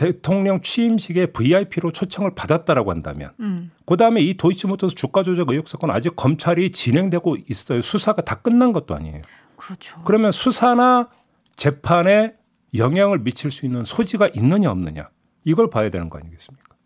대통령 0.00 0.62
취임식에 0.62 1.26
VIP로 1.26 1.90
초청을 1.90 2.34
받았다라고 2.34 2.90
한다면 2.90 3.32
음, 3.40 3.70
그다음에 3.84 4.22
이 4.22 4.34
도이치모터스 4.34 4.94
주가 4.94 5.22
조작 5.22 5.50
의혹 5.50 5.68
사건 5.68 5.90
아직 5.90 6.16
검찰이 6.16 6.72
진행되고 6.72 7.36
있어요. 7.50 7.82
수사가 7.82 8.22
다 8.22 8.36
끝난 8.36 8.72
것도 8.72 8.94
아니에요. 8.94 9.20
그렇죠. 9.56 10.00
그러면 10.06 10.32
수사나 10.32 11.10
재판에 11.54 12.34
영향을 12.74 13.18
미칠 13.18 13.50
수 13.50 13.66
있는 13.66 13.84
소지가 13.84 14.30
있느냐 14.36 14.70
없느냐 14.70 15.10
이걸 15.44 15.68
봐야 15.68 15.90
되는 15.90 16.08
거 16.08 16.18
아니겠습니까? 16.18 16.76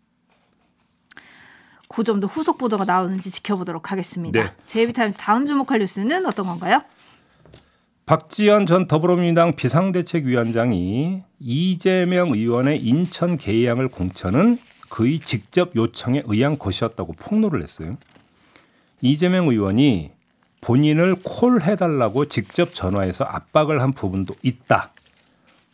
그 1.87 2.03
점도 2.03 2.27
후속 2.27 2.57
보도가 2.57 2.83
나오는지 2.83 3.31
지켜보도록 3.31 3.93
하겠습니다. 3.93 4.43
네. 4.43 4.51
제이비타임스 4.65 5.19
다음 5.19 5.45
주목할 5.45 5.79
뉴스는 5.79 6.25
어떤 6.25 6.47
건가요? 6.47 6.83
박지원 8.05 8.67
전 8.67 8.87
더불어민주당 8.87 9.55
비상대책위원장이 9.55 11.23
이재명 11.39 12.33
의원의 12.33 12.79
인천 12.79 13.35
개항을 13.35 13.87
공천은 13.87 14.57
그의 14.89 15.19
직접 15.19 15.75
요청에 15.75 16.21
의한 16.27 16.57
것이었다고 16.59 17.13
폭로를 17.13 17.63
했어요. 17.63 17.97
이재명 19.01 19.47
의원이 19.47 20.11
본인을 20.61 21.15
콜해달라고 21.23 22.25
직접 22.25 22.73
전화해서 22.75 23.23
압박을 23.23 23.81
한 23.81 23.91
부분도 23.93 24.35
있다. 24.43 24.91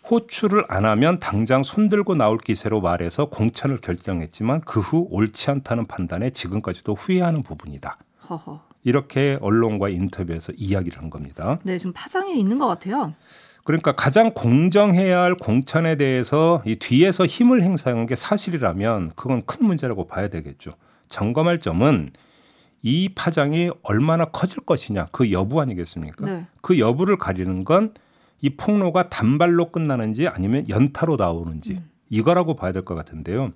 호출을 0.09 0.65
안 0.69 0.85
하면 0.85 1.19
당장 1.19 1.63
손들고 1.63 2.15
나올 2.15 2.37
기세로 2.37 2.81
말해서 2.81 3.25
공천을 3.25 3.79
결정했지만 3.81 4.61
그 4.61 4.79
후 4.79 5.07
옳지 5.11 5.51
않다는 5.51 5.85
판단에 5.85 6.29
지금까지도 6.31 6.95
후회하는 6.95 7.43
부분이다. 7.43 7.97
허허. 8.29 8.70
이렇게 8.83 9.37
언론과 9.41 9.89
인터뷰에서 9.89 10.53
이야기를 10.55 11.01
한 11.01 11.09
겁니다. 11.09 11.59
네, 11.63 11.77
좀 11.77 11.93
파장이 11.93 12.39
있는 12.39 12.57
것 12.59 12.67
같아요. 12.67 13.13
그러니까 13.63 13.91
가장 13.91 14.33
공정해야 14.33 15.21
할 15.21 15.35
공천에 15.35 15.95
대해서 15.95 16.63
이 16.65 16.75
뒤에서 16.77 17.25
힘을 17.27 17.61
행사한 17.61 18.07
게 18.07 18.15
사실이라면 18.15 19.11
그건 19.15 19.43
큰 19.45 19.67
문제라고 19.67 20.07
봐야 20.07 20.29
되겠죠. 20.29 20.71
점검할 21.09 21.59
점은 21.59 22.11
이 22.81 23.09
파장이 23.13 23.69
얼마나 23.83 24.25
커질 24.25 24.61
것이냐 24.65 25.05
그 25.11 25.31
여부 25.31 25.61
아니겠습니까? 25.61 26.25
네. 26.25 26.45
그 26.61 26.79
여부를 26.79 27.17
가리는 27.17 27.63
건 27.63 27.93
이 28.43 28.49
폭로가 28.57 29.07
단발로 29.09 29.69
끝나는지 29.69 30.27
아니면 30.27 30.67
연타로 30.67 31.15
나오는지 31.15 31.79
이거라고 32.09 32.55
봐야 32.55 32.71
될 32.71 32.83
것 32.83 32.95
같은데요. 32.95 33.51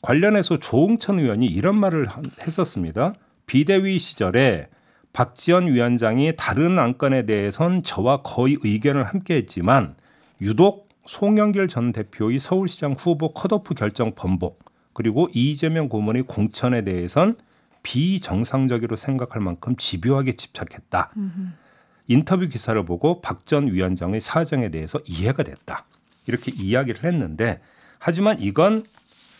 관련해서 0.00 0.58
조홍천 0.58 1.18
의원이 1.18 1.44
이런 1.44 1.78
말을 1.78 2.06
한- 2.06 2.24
했었습니다. 2.40 3.12
비대위 3.46 3.98
시절에 3.98 4.68
박지원 5.12 5.68
위원장이 5.68 6.34
다른 6.36 6.78
안건에 6.78 7.24
대해선 7.26 7.82
저와 7.84 8.22
거의 8.22 8.58
의견을 8.62 9.04
함께했지만 9.04 9.94
유독 10.40 10.88
송영길 11.06 11.68
전 11.68 11.92
대표의 11.92 12.38
서울시장 12.38 12.94
후보 12.98 13.32
컷오프 13.32 13.74
결정 13.74 14.14
번복 14.14 14.64
그리고 14.92 15.28
이재명 15.32 15.88
고문의 15.88 16.22
공천에 16.22 16.82
대해선 16.82 17.36
비정상적으로 17.82 18.96
생각할 18.96 19.42
만큼 19.42 19.76
집요하게 19.76 20.32
집착했다. 20.32 21.12
인터뷰 22.06 22.48
기사를 22.48 22.82
보고 22.84 23.20
박 23.20 23.44
전 23.46 23.66
위원장의 23.72 24.20
사정에 24.20 24.70
대해서 24.70 24.98
이해가 25.06 25.42
됐다. 25.42 25.84
이렇게 26.26 26.50
이야기를 26.50 27.04
했는데 27.04 27.60
하지만 27.98 28.40
이건 28.40 28.82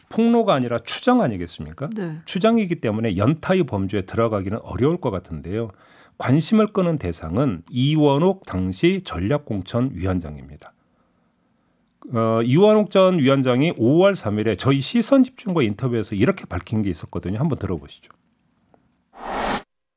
폭로가 0.08 0.54
아니라 0.54 0.78
추정 0.78 1.20
아니겠습니까? 1.20 1.90
네. 1.94 2.18
추정이기 2.24 2.76
때문에 2.76 3.16
연타의 3.16 3.64
범주에 3.64 4.02
들어가기는 4.02 4.58
어려울 4.62 4.96
것 4.96 5.10
같은데요. 5.10 5.70
관심을 6.18 6.68
끄는 6.68 6.98
대상은 6.98 7.62
이원옥 7.70 8.46
당시 8.46 9.02
전략공천 9.04 9.90
위원장입니다. 9.94 10.72
어, 12.12 12.42
이원옥 12.42 12.90
전 12.90 13.18
위원장이 13.18 13.72
5월 13.72 14.12
3일에 14.12 14.58
저희 14.58 14.80
시선 14.80 15.24
집중과 15.24 15.62
인터뷰에서 15.62 16.14
이렇게 16.14 16.44
밝힌 16.44 16.82
게 16.82 16.90
있었거든요. 16.90 17.38
한번 17.38 17.58
들어보시죠. 17.58 18.12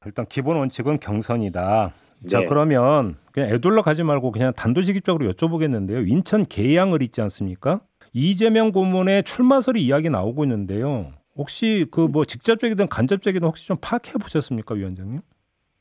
일단 0.05 0.25
기본 0.27 0.57
원칙은 0.57 0.99
경선이다. 0.99 1.93
자 2.29 2.39
네. 2.39 2.45
그러면 2.47 3.15
그냥 3.31 3.49
애둘러 3.49 3.83
가지 3.83 4.03
말고 4.03 4.31
그냥 4.31 4.53
단도직입적으로 4.53 5.31
여쭤보겠는데요. 5.33 6.07
인천 6.07 6.45
계양을 6.45 7.03
있지 7.03 7.21
않습니까? 7.21 7.81
이재명 8.13 8.71
고문의 8.71 9.23
출마설이 9.23 9.81
이야기 9.83 10.09
나오고 10.09 10.43
있는데요. 10.45 11.11
혹시 11.35 11.85
그 11.91 12.07
뭐 12.07 12.25
직접적이든 12.25 12.87
간접적이든 12.89 13.47
혹시 13.47 13.67
좀 13.67 13.77
파악해 13.81 14.13
보셨습니까, 14.21 14.75
위원장님? 14.75 15.21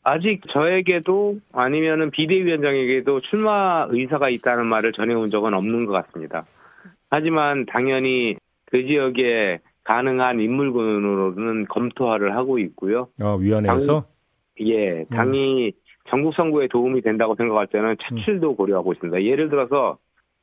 아직 0.03 0.43
저에게도 0.51 1.39
아니면은 1.53 2.11
비대위원장에게도 2.11 3.21
출마 3.21 3.87
의사가 3.91 4.29
있다는 4.29 4.67
말을 4.67 4.93
전해온 4.93 5.31
적은 5.31 5.53
없는 5.55 5.87
것 5.87 5.93
같습니다. 5.93 6.47
하지만 7.11 7.67
당연히 7.67 8.37
그 8.67 8.87
지역에 8.87 9.61
가능한 9.85 10.41
인물군으로는 10.41 11.67
검토를 11.69 12.37
하고 12.37 12.59
있고요. 12.59 13.09
어, 13.21 13.37
위원회에서 13.37 14.05
예, 14.61 15.01
음. 15.01 15.07
당이 15.11 15.73
전국 16.09 16.35
선거에 16.35 16.69
도움이 16.69 17.03
된다고 17.03 17.35
생각할 17.35 17.67
때는 17.69 17.97
차출도 18.01 18.51
음. 18.51 18.57
고려하고 18.57 18.93
있습니다. 18.93 19.23
예를 19.25 19.49
들어서 19.49 19.99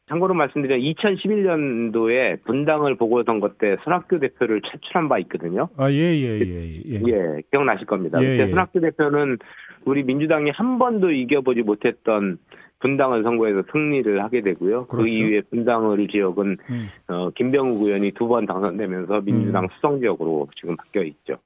참고로 0.10 0.34
말씀드리면 0.34 0.82
2011년도에 0.94 2.44
분당을 2.44 2.96
보궐선거 2.96 3.54
때 3.58 3.78
손학규 3.84 4.20
대표를 4.20 4.62
차출한 4.62 5.08
바 5.08 5.18
있거든요. 5.20 5.70
아, 5.78 5.90
예, 5.90 5.96
예, 5.96 6.40
예, 6.40 6.82
예. 6.86 7.02
예, 7.08 7.42
기억나실 7.52 7.88
겁니다. 7.88 8.22
예, 8.22 8.28
그때 8.38 8.44
예. 8.44 8.50
손학규 8.50 8.82
대표는 8.82 9.38
우리 9.86 10.04
민주당이 10.04 10.52
한 10.52 10.78
번도 10.78 11.12
이겨보지 11.12 11.62
못했던 11.62 12.38
분당을 12.80 13.24
선거에서 13.24 13.64
승리를 13.72 14.22
하게 14.22 14.42
되고요. 14.42 14.88
그 14.88 14.98
그렇죠. 14.98 15.10
이후에 15.10 15.42
분당을 15.50 16.06
지역은 16.10 16.58
음. 16.70 16.88
어, 17.08 17.30
김병욱 17.30 17.82
의원이 17.82 18.12
두 18.12 18.28
번 18.28 18.46
당선되면서 18.46 19.22
민주당 19.22 19.64
음. 19.64 19.70
수성 19.76 20.00
지역으로 20.02 20.50
지금 20.60 20.76
바뀌어 20.76 21.04
있죠. 21.04 21.38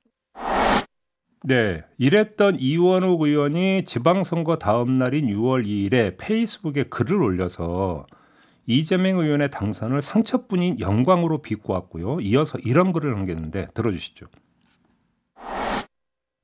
네. 1.44 1.84
이랬던 2.00 2.58
이원욱 2.60 3.22
의원이 3.22 3.86
지방선거 3.86 4.58
다음 4.58 4.96
날인 4.96 5.28
6월 5.28 5.64
2일에 5.66 6.16
페이스북에 6.20 6.86
글을 6.90 7.22
올려서 7.22 8.08
이재명 8.70 9.18
의원의 9.18 9.50
당선을 9.50 10.02
상처뿐인 10.02 10.82
영광으로 10.82 11.42
비꼬았고요. 11.42 12.20
이어서 12.20 12.60
이런 12.60 12.92
글을 12.92 13.14
남겼는데 13.14 13.68
들어주시죠. 13.74 14.26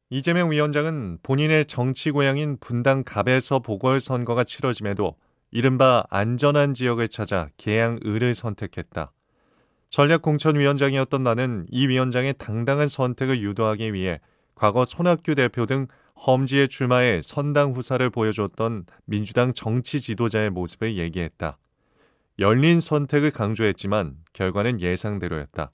이재명 0.09 0.51
위원장은 0.51 1.17
본인의 1.21 1.65
정치 1.65 2.12
고향인 2.12 2.57
분당 2.62 3.03
갑에서 3.03 3.59
보궐선거가 3.59 4.45
치러짐에도 4.45 5.15
이른바 5.51 6.05
안전한 6.09 6.73
지역을 6.73 7.09
찾아 7.09 7.49
계양을을 7.57 8.33
선택했다. 8.36 9.12
전략공천위원장이었던 9.89 11.23
나는 11.23 11.65
이 11.69 11.88
위원장의 11.88 12.36
당당한 12.38 12.88
선택을 12.88 13.41
유도하기 13.41 13.93
위해 13.93 14.21
과거 14.55 14.86
손학규 14.86 15.36
대표 15.36 15.65
등 15.65 15.88
험지에 16.25 16.67
출마해 16.67 17.19
선당 17.21 17.73
후사를 17.73 18.09
보여줬던 18.09 18.86
민주당 19.05 19.51
정치 19.53 19.99
지도자의 19.99 20.51
모습을 20.51 20.97
얘기했다. 20.97 21.57
열린 22.39 22.80
선택을 22.80 23.32
강조했지만 23.32 24.15
결과는 24.34 24.82
예상대로였다. 24.82 25.72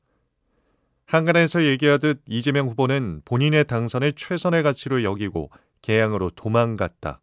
한간에서 1.06 1.64
얘기하듯 1.64 2.22
이재명 2.28 2.68
후보는 2.68 3.22
본인의 3.26 3.66
당선을 3.66 4.14
최선의 4.14 4.62
가치로 4.64 5.04
여기고 5.04 5.50
개항으로 5.82 6.30
도망갔다. 6.32 7.22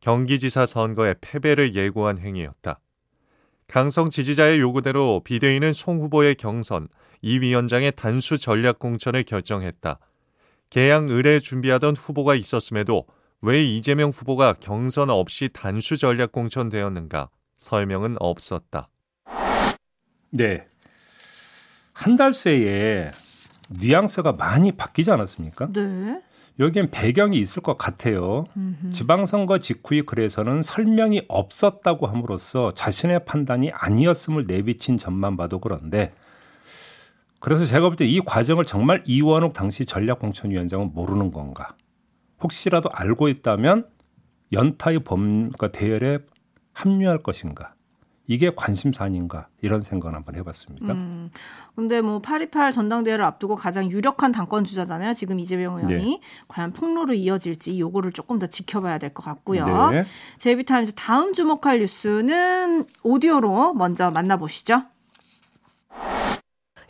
경기지사 0.00 0.66
선거의 0.66 1.14
패배를 1.20 1.74
예고한 1.74 2.18
행위였다. 2.18 2.80
강성 3.68 4.10
지지자의 4.10 4.60
요구대로 4.60 5.22
비대위는 5.24 5.72
송 5.72 6.00
후보의 6.00 6.34
경선, 6.36 6.88
이 7.22 7.38
위원장의 7.38 7.92
단수 7.96 8.38
전략 8.38 8.78
공천을 8.78 9.24
결정했다. 9.24 9.98
개항 10.70 11.08
의뢰 11.08 11.38
준비하던 11.38 11.96
후보가 11.96 12.34
있었음에도 12.34 13.06
왜 13.40 13.64
이재명 13.64 14.10
후보가 14.10 14.54
경선 14.60 15.10
없이 15.10 15.48
단수 15.52 15.96
전략 15.96 16.32
공천되었는가 16.32 17.30
설명은 17.58 18.16
없었다. 18.20 18.88
네. 20.30 20.66
한 21.92 22.16
달 22.16 22.32
새에 22.32 23.10
뉘앙스가 23.70 24.32
많이 24.34 24.72
바뀌지 24.72 25.10
않았습니까? 25.10 25.72
네. 25.72 26.20
여기엔 26.58 26.90
배경이 26.90 27.38
있을 27.38 27.62
것 27.62 27.76
같아요. 27.78 28.44
음흠. 28.56 28.90
지방선거 28.90 29.58
직후의 29.58 30.02
글에서는 30.06 30.62
설명이 30.62 31.22
없었다고 31.28 32.06
함으로써 32.06 32.72
자신의 32.72 33.24
판단이 33.24 33.70
아니었음을 33.72 34.46
내비친 34.46 34.96
점만 34.98 35.36
봐도 35.36 35.58
그런데 35.60 36.12
그래서 37.40 37.64
제가 37.66 37.88
볼 37.88 37.96
때 37.96 38.06
이 38.06 38.20
과정을 38.20 38.64
정말 38.64 39.02
이원욱 39.06 39.52
당시 39.52 39.84
전략공천위원장은 39.84 40.92
모르는 40.94 41.30
건가? 41.30 41.74
혹시라도 42.42 42.88
알고 42.92 43.28
있다면 43.28 43.86
연타의 44.52 45.00
범과 45.00 45.72
대열에 45.72 46.18
합류할 46.76 47.22
것인가? 47.22 47.72
이게 48.28 48.50
관심사 48.54 49.04
아닌가? 49.04 49.46
이런 49.62 49.78
생각을 49.80 50.16
한번 50.16 50.34
해봤습니다. 50.34 50.92
음. 50.92 51.28
근데 51.76 52.00
뭐 52.00 52.18
828 52.20 52.72
전당대회를 52.72 53.24
앞두고 53.24 53.54
가장 53.54 53.88
유력한 53.90 54.32
당권 54.32 54.64
주자잖아요. 54.64 55.14
지금 55.14 55.38
이재명 55.38 55.76
의원이 55.76 56.04
네. 56.04 56.20
과연 56.48 56.72
폭로로 56.72 57.14
이어질지 57.14 57.78
요거를 57.78 58.12
조금 58.12 58.38
더 58.40 58.48
지켜봐야 58.48 58.98
될 58.98 59.14
것 59.14 59.24
같고요. 59.24 59.90
네. 59.90 60.04
제이비타임즈 60.38 60.94
다음 60.96 61.32
주목할 61.34 61.78
뉴스는 61.78 62.84
오디오로 63.04 63.74
먼저 63.74 64.10
만나보시죠. 64.10 64.82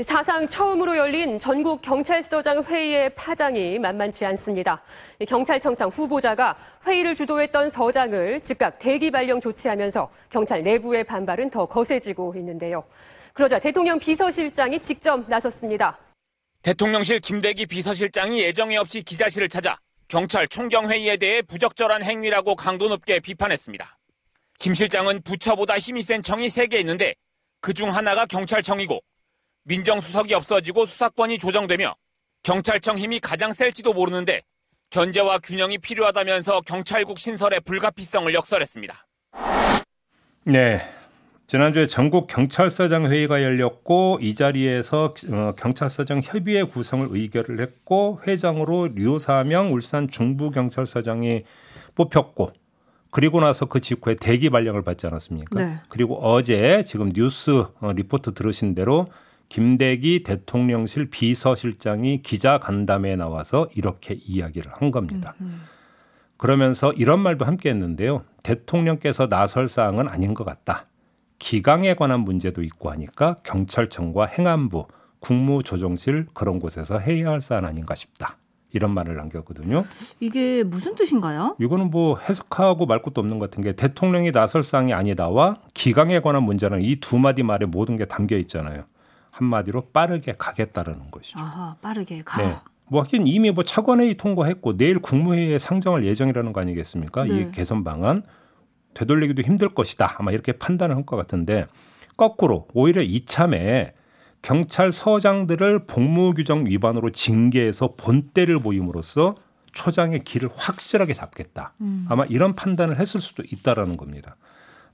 사상 0.03 0.47
처음으로 0.47 0.95
열린 0.95 1.39
전국 1.39 1.81
경찰서장 1.81 2.65
회의의 2.65 3.15
파장이 3.15 3.79
만만치 3.79 4.27
않습니다. 4.27 4.83
경찰청장 5.27 5.89
후보자가 5.89 6.55
회의를 6.87 7.15
주도했던 7.15 7.71
서장을 7.71 8.41
즉각 8.43 8.79
대기 8.79 9.11
발령 9.11 9.41
조치하면서 9.41 10.11
경찰 10.29 10.63
내부의 10.63 11.05
반발은 11.05 11.49
더 11.49 11.65
거세지고 11.65 12.35
있는데요. 12.37 12.85
그러자 13.33 13.59
대통령 13.59 13.99
비서실장이 13.99 14.81
직접 14.81 15.27
나섰습니다. 15.31 15.99
대통령실 16.61 17.21
김대기 17.21 17.65
비서실장이 17.65 18.41
예정에 18.43 18.77
없이 18.77 19.03
기자실을 19.03 19.49
찾아 19.49 19.79
경찰 20.09 20.47
총경회의에 20.47 21.17
대해 21.17 21.41
부적절한 21.41 22.05
행위라고 22.05 22.55
강도 22.55 22.89
높게 22.91 23.19
비판했습니다. 23.19 23.99
김 24.59 24.75
실장은 24.75 25.23
부처보다 25.23 25.79
힘이 25.79 26.03
센 26.03 26.23
청이 26.23 26.49
3개 26.49 26.75
있는데 26.81 27.15
그중 27.63 27.95
하나가 27.95 28.27
경찰청이고 28.27 29.01
민정수석이 29.67 30.33
없어지고 30.35 30.87
수사권이 30.87 31.39
조정되며 31.39 31.95
경찰청 32.43 32.99
힘이 32.99 33.19
가장 33.19 33.53
셀지도 33.53 33.93
모르는데 33.93 34.43
견제와 34.91 35.41
균형이 35.41 35.79
필요하다면서 35.79 36.61
경찰국 36.63 37.19
신설의 37.19 37.61
불가피성을 37.61 38.33
역설했습니다. 38.33 39.07
네. 40.45 40.81
지난주에 41.49 41.87
전국 41.87 42.27
경찰서장 42.27 43.07
회의가 43.07 43.43
열렸고 43.43 44.19
이 44.21 44.35
자리에서 44.35 45.15
어, 45.31 45.53
경찰서장 45.57 46.21
협의회 46.25 46.65
구성을 46.65 47.07
의결을 47.09 47.61
했고 47.61 48.21
회장으로 48.27 48.89
류사명 48.95 49.73
울산 49.73 50.09
중부경찰서장이 50.09 51.45
뽑혔고 51.95 52.53
그리고 53.11 53.41
나서 53.41 53.67
그 53.67 53.81
직후에 53.81 54.17
대기 54.17 54.51
발령을 54.51 54.83
받지 54.83 55.07
않았습니까? 55.07 55.65
네. 55.65 55.79
그리고 55.89 56.17
어제 56.21 56.83
지금 56.85 57.11
뉴스 57.11 57.65
어, 57.81 57.93
리포트 57.93 58.35
들으신 58.35 58.75
대로 58.75 59.09
김대기 59.49 60.23
대통령실 60.25 61.11
비서실장이 61.11 62.23
기자 62.23 62.59
간담회에 62.59 63.17
나와서 63.17 63.69
이렇게 63.75 64.15
이야기를 64.15 64.73
한 64.75 64.91
겁니다. 64.91 65.35
그러면서 66.37 66.93
이런 66.93 67.21
말도 67.21 67.45
함께 67.45 67.71
했는데요. 67.71 68.25
대통령께서 68.43 69.29
나설 69.29 69.69
사항은 69.69 70.09
아닌 70.09 70.35
것 70.35 70.45
같다. 70.45 70.85
기강에 71.39 71.95
관한 71.95 72.21
문제도 72.21 72.63
있고 72.63 72.91
하니까 72.91 73.37
경찰청과 73.45 74.27
행안부, 74.27 74.87
국무조정실 75.21 76.27
그런 76.35 76.59
곳에서 76.59 76.99
해야 76.99 77.31
할 77.31 77.41
사안 77.41 77.65
아닌가 77.65 77.95
싶다. 77.95 78.37
이런 78.73 78.93
말을 78.93 79.15
남겼거든요. 79.15 79.85
이게 80.21 80.63
무슨 80.63 80.95
뜻인가요? 80.95 81.57
이거는 81.61 81.91
뭐 81.91 82.19
해석하고 82.19 82.85
말 82.85 83.01
것도 83.01 83.21
없는 83.21 83.39
것 83.39 83.51
같은 83.51 83.63
게 83.63 83.73
대통령이 83.73 84.33
나설 84.33 84.63
상이 84.63 84.93
아니다와 84.93 85.57
기강에 85.73 86.21
관한 86.21 86.43
문제는 86.43 86.83
이 86.83 86.97
두 86.97 87.19
마디 87.19 87.43
말에 87.43 87.65
모든 87.65 87.97
게 87.97 88.05
담겨 88.05 88.37
있잖아요. 88.37 88.85
한마디로 89.37 89.89
빠르게 89.93 90.35
가겠다라는 90.39 91.11
것이죠. 91.11 91.39
아하, 91.39 91.77
빠르게 91.83 92.23
가. 92.25 92.41
네. 92.43 92.57
뭐 92.89 93.03
하긴 93.03 93.27
이미 93.27 93.51
뭐 93.51 93.65
차관회의 93.65 94.15
통과했고 94.15 94.77
내일 94.77 94.99
국무회의에 95.01 95.59
상정할 95.59 96.05
예정이라는 96.05 96.53
거 96.53 96.61
아니겠습니까? 96.61 97.25
네. 97.25 97.41
이 97.41 97.51
개선 97.53 97.85
방안 97.85 98.23
되돌리기도 98.95 99.43
힘들 99.43 99.75
것이다. 99.75 100.17
아마 100.19 100.33
이렇게 100.33 100.53
판단을 100.53 100.97
한 100.97 101.05
것 101.05 101.17
같은데 101.17 101.67
거꾸로 102.17 102.67
오히려 102.73 103.03
이참에 103.03 103.93
경찰서장들을 104.43 105.87
복무 105.87 106.35
규정 106.35 106.65
위반으로 106.67 107.11
징계해서 107.11 107.95
본때를 107.97 108.61
보임으로써 108.61 109.35
초장의 109.73 110.25
길을 110.25 110.49
확실하게 110.55 111.13
잡겠다. 111.13 111.75
음. 111.83 112.07
아마 112.09 112.25
이런 112.25 112.55
판단을 112.55 112.99
했을 112.99 113.21
수도 113.21 113.43
있다라는 113.43 113.97
겁니다. 113.99 114.37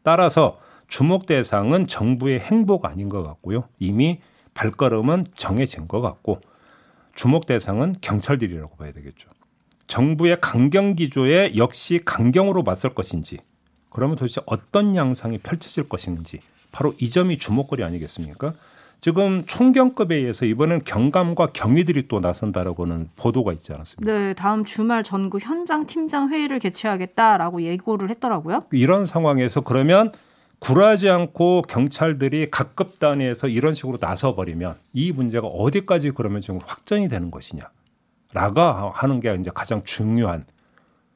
따라서 0.03 0.59
주목 0.89 1.27
대상은 1.27 1.87
정부의 1.87 2.41
행보가 2.41 2.89
아닌 2.89 3.09
것 3.09 3.23
같고요. 3.23 3.69
이미 3.79 4.21
발걸음은 4.55 5.27
정해진 5.35 5.89
것 5.89 6.01
같고 6.01 6.41
주목 7.15 7.47
대상은 7.47 7.97
경찰들이라고 8.01 8.77
봐야 8.77 8.93
되겠죠. 8.93 9.29
정부의 9.87 10.39
강경 10.41 10.95
기조에 10.97 11.53
역시 11.57 12.01
강경으로 12.05 12.63
맞설 12.63 12.95
것인지 12.95 13.39
그러면 13.91 14.17
도대체 14.17 14.41
어떤 14.47 14.97
양상이 14.97 15.39
펼쳐질 15.39 15.89
것인지 15.89 16.41
바로 16.71 16.95
이 16.99 17.11
점이 17.11 17.39
주목거리 17.39 17.85
아니겠습니까? 17.85 18.55
지금 19.03 19.45
총경급에 19.47 20.15
의해서 20.15 20.47
이번엔 20.47 20.85
경감과 20.85 21.49
경위들이 21.53 22.07
또 22.07 22.21
나선다라고는 22.21 23.11
보도가 23.17 23.53
있지 23.53 23.73
않았습니까? 23.73 24.13
네, 24.13 24.33
다음 24.33 24.65
주말 24.65 25.03
전국 25.03 25.43
현장 25.43 25.87
팀장 25.87 26.31
회의를 26.31 26.61
개최하겠다라고 26.61 27.63
예고를 27.63 28.11
했더라고요. 28.11 28.65
이런 28.71 29.05
상황에서 29.05 29.63
그러면 29.63 30.13
굴하지 30.63 31.11
않고 31.11 31.63
경찰들이 31.63 32.49
각급 32.53 33.01
단위에서 33.01 33.49
이런 33.49 33.75
식으로 33.75 33.99
나서 33.99 34.37
버리면 34.37 34.77
이 34.93 35.11
문제가 35.11 35.49
어디까지 35.49 36.13
그러면 36.13 36.41
지금 36.41 36.61
확전이 36.65 37.09
되는 37.09 37.33
것이냐. 37.33 37.65
라가 38.33 38.93
하는 38.95 39.19
게 39.19 39.35
이제 39.35 39.51
가장 39.53 39.83
중요한 39.83 40.47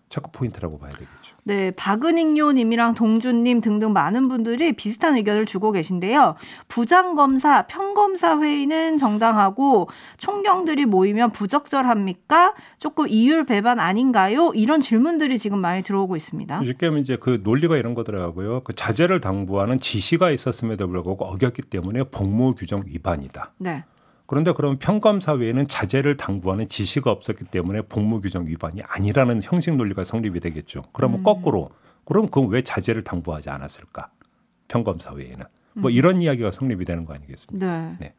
체크 0.09 0.33
포인트라고 0.33 0.79
봐야 0.79 0.91
되겠죠. 0.91 1.16
네, 1.47 1.71
박은익요님이랑 1.71 2.97
동준님 2.97 3.61
등등 3.61 3.93
많은 3.93 4.29
분들이 4.29 4.73
비슷한 4.73 5.17
의견을 5.17 5.47
주고 5.47 5.71
계신데요. 5.71 6.35
부장검사, 6.67 7.69
평검사 7.69 8.41
회의는 8.41 8.97
정당하고 8.97 9.89
총경들이 10.17 10.87
모이면 10.87 11.31
부적절합니까? 11.31 12.55
조금 12.79 13.07
이율 13.07 13.47
배반 13.47 13.79
아닌가요? 13.79 14.51
이런 14.57 14.81
질문들이 14.81 15.39
지금 15.39 15.61
많이 15.61 15.85
들어오고 15.85 16.17
있습니다. 16.17 16.65
쉽게 16.65 16.87
하면 16.87 17.03
이제 17.03 17.17
그 17.17 17.41
논리가 17.45 17.77
이런 17.77 17.95
거더라고요. 17.95 18.63
그 18.65 18.75
자제를 18.75 19.21
당부하는 19.21 19.79
지시가 19.79 20.33
있었음에도 20.33 20.89
불구하고 20.89 21.27
어겼기 21.27 21.63
때문에 21.63 22.03
복무 22.11 22.57
규정 22.57 22.83
위반이다. 22.85 23.53
네. 23.59 23.85
그런데 24.27 24.53
그럼 24.53 24.77
평검사 24.79 25.33
외에는 25.33 25.69
자제를 25.69 26.17
당부하는 26.17 26.69
지시가 26.69 27.11
없었기 27.11 27.45
때문에 27.45 27.83
복무 27.83 28.21
규정 28.21 28.47
위반이 28.47 28.83
아니라는 28.89 29.41
형식 29.43 29.75
논리가 29.77 30.05
성립이 30.05 30.41
되겠죠. 30.41 30.83
그러면 30.93 31.21
음. 31.21 31.25
거꾸로 31.25 31.71
그럼 32.05 32.29
그럼 32.29 32.49
왜 32.51 32.62
자제를 32.62 33.03
당부하지 33.03 33.51
않았을까? 33.51 34.09
평검사 34.69 35.12
외에는 35.12 35.45
뭐 35.75 35.91
음. 35.91 35.93
이런 35.93 36.23
이야기가 36.23 36.51
성립이 36.51 36.85
되는 36.85 37.05
거 37.05 37.15
아니겠습니까? 37.15 37.67
네. 37.67 37.97
네. 38.01 38.15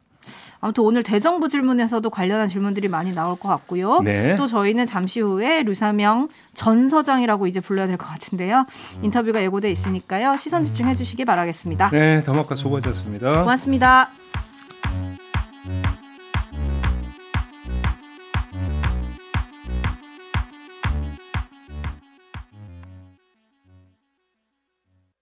아무튼 0.60 0.84
오늘 0.84 1.04
대정부 1.04 1.48
질문에서도 1.48 2.10
관련한 2.10 2.50
질문들이 2.50 2.90
많이 2.90 3.14
나올 3.14 3.38
것 3.40 3.48
같고요. 3.48 4.02
네. 4.02 4.36
또 4.36 4.46
저희는 4.46 4.86
잠시 4.86 5.22
후에 5.22 5.64
류사명 5.64 6.28
전 6.54 6.90
서장이라고 6.90 7.48
이제 7.48 7.62
불러야 7.62 7.88
될 7.88 7.98
것 7.98 8.06
같은데요. 8.08 8.66
인터뷰가 9.02 9.42
예고돼 9.42 9.72
있으니까요. 9.72 10.36
시선 10.36 10.66
집중해 10.66 10.96
주시기 10.96 11.24
바라겠습니다. 11.24 11.90
네, 11.92 12.24
더마카 12.24 12.56
수고하셨습니다. 12.56 13.40
고맙습니다. 13.42 14.10